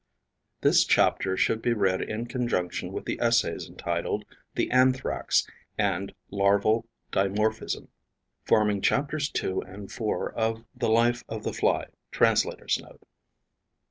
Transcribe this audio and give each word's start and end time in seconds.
(This 0.61 0.83
chapter 0.83 1.37
should 1.37 1.61
be 1.61 1.73
read 1.73 2.01
in 2.01 2.25
conjunction 2.25 2.91
with 2.91 3.05
the 3.05 3.19
essays 3.21 3.69
entitled 3.69 4.25
"The 4.55 4.71
Anthrax" 4.71 5.45
and 5.77 6.15
"Larval 6.31 6.87
Dimorphism", 7.11 7.87
forming 8.43 8.81
chapters 8.81 9.29
2 9.29 9.61
and 9.61 9.91
4 9.91 10.33
of 10.33 10.65
"The 10.75 10.89
Life 10.89 11.23
of 11.29 11.43
the 11.43 11.53
Fly." 11.53 11.85
Translator's 12.09 12.79
Note.) 12.79 13.03